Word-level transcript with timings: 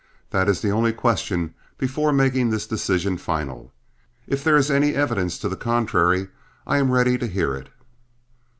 That 0.31 0.49
is 0.49 0.63
the 0.63 0.71
only 0.71 0.93
question 0.93 1.53
before 1.77 2.11
making 2.11 2.49
this 2.49 2.65
decision 2.65 3.17
final. 3.19 3.71
If 4.25 4.43
there 4.43 4.57
is 4.57 4.71
any 4.71 4.95
evidence 4.95 5.37
to 5.37 5.47
the 5.47 5.55
contrary, 5.55 6.29
I 6.65 6.77
am 6.79 6.89
ready 6.89 7.19
to 7.19 7.27
hear 7.27 7.53
it." 7.53 7.69